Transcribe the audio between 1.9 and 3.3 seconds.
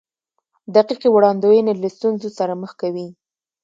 ستونزو سره مخ کوي.